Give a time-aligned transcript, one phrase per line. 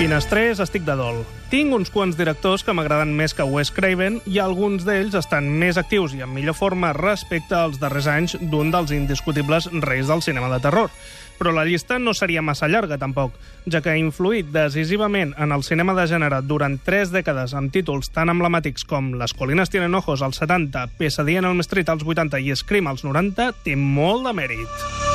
[0.00, 1.18] Finestrers, estic de dol.
[1.52, 5.76] Tinc uns quants directors que m'agraden més que Wes Craven i alguns d'ells estan més
[5.76, 10.48] actius i en millor forma respecte als darrers anys d'un dels indiscutibles reis del cinema
[10.54, 10.88] de terror.
[11.36, 13.36] Però la llista no seria massa llarga, tampoc,
[13.68, 18.08] ja que ha influït decisivament en el cinema de gènere durant tres dècades amb títols
[18.16, 22.40] tan emblemàtics com Les colines tienen ojos als 70, Pesadilla en el Street als 80
[22.40, 25.09] i Scream als 90, té molt de mèrit.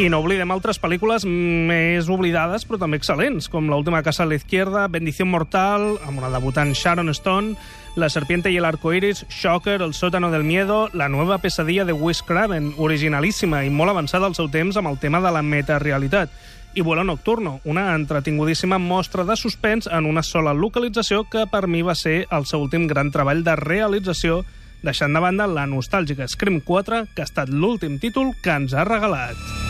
[0.00, 4.38] I no oblidem altres pel·lícules més oblidades, però també excel·lents, com L'última casa a la
[4.38, 7.58] izquierda, Bendición mortal, amb una debutant Sharon Stone,
[7.96, 11.92] La serpiente y el arco iris, Shocker, El sótano del miedo, La nueva pesadilla de
[11.92, 16.32] Wes Craven, originalíssima i molt avançada al seu temps amb el tema de la metarealitat.
[16.72, 21.82] I Vuelo Nocturno, una entretingudíssima mostra de suspens en una sola localització que per mi
[21.82, 24.46] va ser el seu últim gran treball de realització
[24.80, 28.88] deixant de banda la nostàlgica Scream 4, que ha estat l'últim títol que ens ha
[28.88, 29.69] regalat.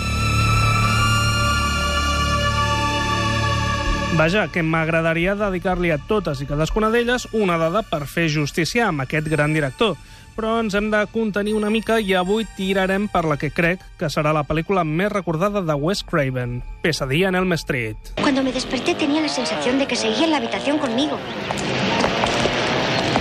[4.19, 9.05] Vaja, que m'agradaria dedicar-li a totes i cadascuna d'elles una dada per fer justícia amb
[9.05, 9.94] aquest gran director.
[10.34, 14.11] Però ens hem de contenir una mica i avui tirarem per la que crec que
[14.11, 17.97] serà la pel·lícula més recordada de Wes Craven, Pesadilla en Elm Street.
[18.20, 21.19] Cuando me desperté tenía la sensación de que seguía en la habitación conmigo.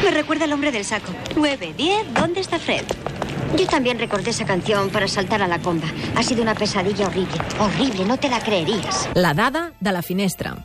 [0.04, 1.12] Me recuerda al hombre del saco.
[1.36, 2.86] 9, 10, ¿dónde está Fred?
[3.58, 5.88] Yo también recordé esa canción para saltar a la comba.
[6.16, 7.38] Ha sido una pesadilla horrible.
[7.60, 9.10] Horrible, no te la creerías.
[9.14, 10.58] La dada de la finestra.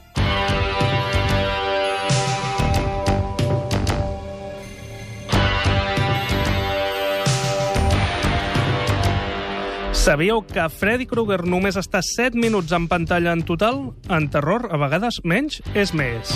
[10.05, 13.79] Sabíeu que Freddy Krueger només està 7 minuts en pantalla en total?
[14.13, 16.35] En terror, a vegades, menys és més.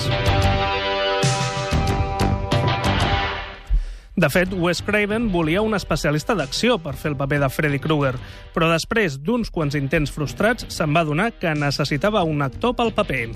[4.16, 8.14] De fet, Wes Craven volia un especialista d'acció per fer el paper de Freddy Krueger,
[8.56, 13.28] però després d'uns quants intents frustrats se'n va donar que necessitava un actor pel paper.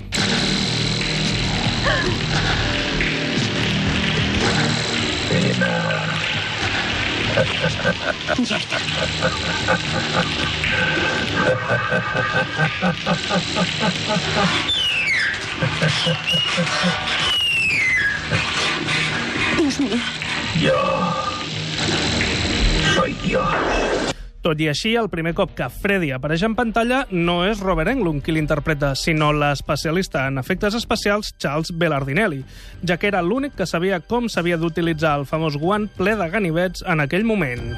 [5.43, 6.22] Está.
[19.57, 19.97] Dios mío.
[20.59, 21.13] Yo
[22.95, 24.12] soy Dios.
[24.43, 28.19] Tot i així, el primer cop que Freddy apareix en pantalla no és Robert Englund
[28.25, 32.41] qui l'interpreta, sinó l'especialista en efectes especials Charles Bellardinelli,
[32.83, 36.83] ja que era l'únic que sabia com s'havia d'utilitzar el famós guant ple de ganivets
[36.83, 37.71] en aquell moment.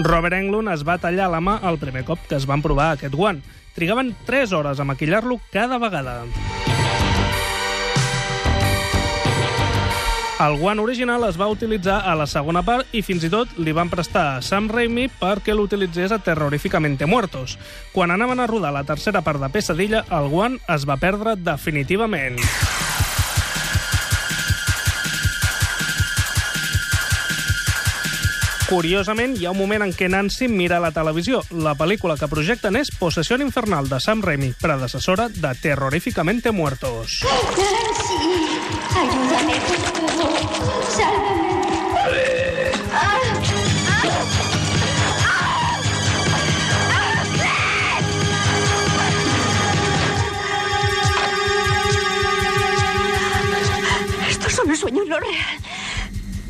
[0.00, 3.12] Robert Englund es va tallar la mà el primer cop que es van provar aquest
[3.12, 3.44] guant.
[3.76, 6.22] Trigaven 3 hores a maquillar-lo cada vegada.
[10.36, 13.72] El guant original es va utilitzar a la segona part i fins i tot li
[13.72, 17.56] van prestar a Sam Raimi perquè l'utilitzés a Terroríficamente Muertos.
[17.94, 22.36] Quan anaven a rodar la tercera part de Pesadilla, el guant es va perdre definitivament.
[28.66, 31.40] Curiosament, hi ha un moment en què Nancy mira la televisió.
[31.54, 37.22] La pel·lícula que projecten és Possessió infernal de Sam Raimi, predecessora de Terroríficamente Muertos.
[37.24, 38.55] Nancy,
[54.28, 55.60] Esto es un sueño no real.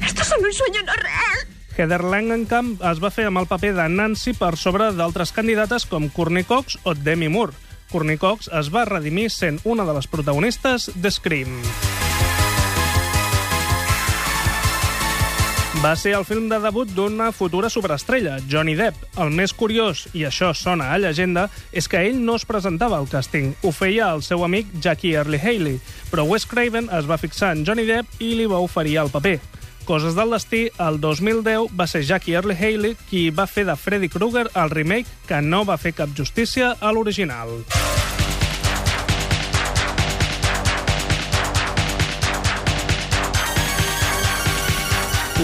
[0.04, 1.48] Esto es un sueño no real.
[1.76, 6.08] Heather Langenkamp es va fer amb el paper de Nancy per sobre d'altres candidates com
[6.08, 7.58] Courtney Cox o Demi Moore.
[7.90, 11.60] Courtney Cox es va redimir sent una de les protagonistes de Scream.
[15.82, 19.02] Va ser el film de debut d'una futura superestrella, Johnny Depp.
[19.20, 23.08] El més curiós, i això sona a llegenda, és que ell no es presentava al
[23.10, 23.52] càsting.
[23.62, 25.76] Ho feia el seu amic Jackie Early Haley,
[26.10, 29.36] però Wes Craven es va fixar en Johnny Depp i li va oferir el paper.
[29.86, 34.08] Coses del destí, el 2010 va ser Jackie Early Haley qui va fer de Freddy
[34.08, 37.52] Krueger el remake que no va fer cap justícia a l'original.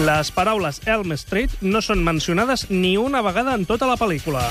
[0.01, 4.41] Les paraules Elm Street no són mencionades ni una vegada en tota la pel·lícula.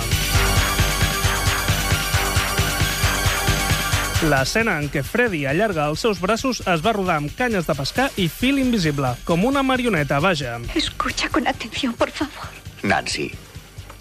[4.30, 8.06] L'escena en què Freddy allarga els seus braços es va rodar amb canyes de pescar
[8.22, 10.60] i fil invisible, com una marioneta, vaja.
[10.78, 12.46] Escucha con atención, por favor.
[12.82, 13.32] Nancy,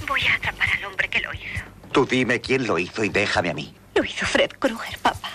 [0.08, 1.64] Voy a atrapar al hombre que lo hizo.
[1.92, 3.74] tú dime quién lo hizo y déjame a mí.
[3.96, 5.30] Lo hizo Fred Krueger, papá.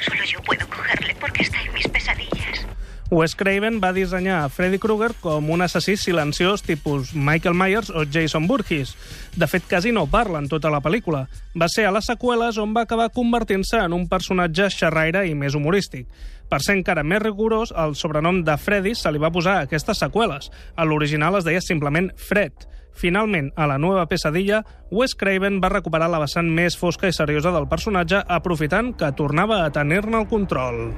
[0.00, 2.66] Solo yo puedo cogerle porque está en mis pesadillas.
[3.10, 8.46] Wes Craven va dissenyar Freddy Krueger com un assassí silenciós tipus Michael Myers o Jason
[8.46, 8.92] Voorhees.
[9.32, 11.22] De fet, quasi no parla en tota la pel·lícula.
[11.56, 15.56] Va ser a les seqüeles on va acabar convertint-se en un personatge xerraire i més
[15.56, 16.04] humorístic.
[16.52, 20.04] Per ser encara més rigorós, el sobrenom de Freddy se li va posar a aquestes
[20.04, 20.52] seqüeles.
[20.76, 22.68] A l'original es deia simplement Fred.
[22.92, 27.56] Finalment, a la nova pesadilla, Wes Craven va recuperar la vessant més fosca i seriosa
[27.56, 30.90] del personatge, aprofitant que tornava a tenir-ne el control.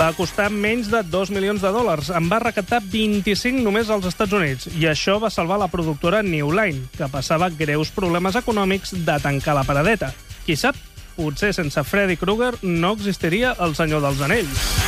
[0.00, 2.08] Va costar menys de 2 milions de dòlars.
[2.16, 4.70] En va recaptar 25 només als Estats Units.
[4.80, 9.58] I això va salvar la productora New Line, que passava greus problemes econòmics de tancar
[9.60, 10.14] la paradeta.
[10.46, 10.78] Qui sap,
[11.18, 14.79] potser sense Freddy Krueger no existiria el Senyor dels Anells.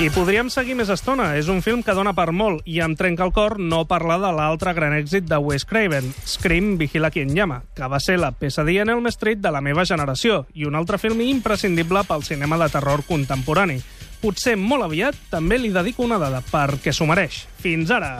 [0.00, 1.34] I podríem seguir més estona.
[1.36, 4.30] És un film que dona per molt i em trenca el cor no parlar de
[4.32, 8.86] l'altre gran èxit de Wes Craven, Scream, Vigila quien llama, que va ser la pesadilla
[8.86, 12.70] en Elm Street de la meva generació i un altre film imprescindible pel cinema de
[12.72, 13.76] terror contemporani.
[14.24, 17.44] Potser molt aviat també li dedico una dada, perquè s'ho mereix.
[17.60, 18.14] Fins ara!